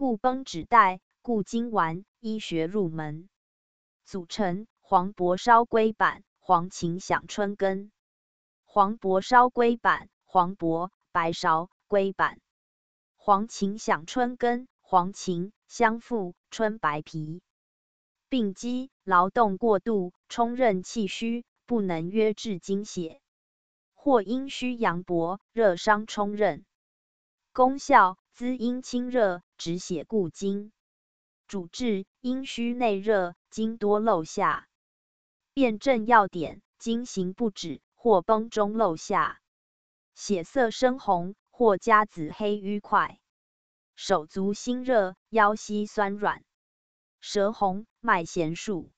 [0.00, 3.28] 故绷指代，固精丸，医学入门。
[4.06, 7.92] 组成：黄柏烧龟板、黄芩响春根。
[8.64, 12.40] 黄柏烧龟板、黄柏、白芍、龟板。
[13.18, 17.42] 黄芩响春根、黄芩相附，春白皮。
[18.30, 23.20] 病机：劳动过度，充任气虚，不能约制精血，
[23.92, 26.64] 或阴虚阳薄，热伤充任。
[27.52, 30.72] 功效：滋阴清热，止血固精。
[31.46, 34.66] 主治：阴虚内热，经多漏下。
[35.52, 39.38] 辨证要点：经行不止，或崩中漏下，
[40.14, 43.20] 血色深红，或加紫黑瘀块。
[43.96, 46.42] 手足心热，腰膝酸软，
[47.20, 48.90] 舌红，脉弦数。